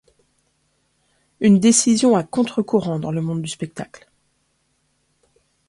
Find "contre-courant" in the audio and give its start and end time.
2.23-2.97